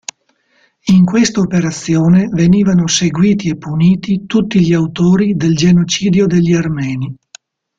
In 0.87 1.05
questa 1.05 1.41
operazione 1.41 2.25
venivano 2.31 2.87
seguiti 2.87 3.49
e 3.49 3.57
puniti 3.57 4.25
tutti 4.25 4.59
gli 4.59 4.73
autori 4.73 5.35
del 5.35 5.55
genocidio 5.55 6.25
degli 6.25 6.53
armeni. 6.53 7.15